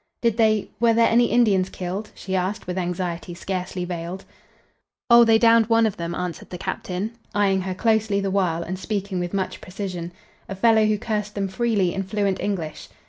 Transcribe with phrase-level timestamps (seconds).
[0.23, 4.25] "Did they were there any Indians killed?" she asked, with anxiety scarcely veiled.
[5.11, 8.79] "Oh, they downed one of them," answered the captain, eying her closely the while and
[8.79, 10.11] speaking with much precision,
[10.49, 12.89] "a fellow who cursed them freely in fluent English."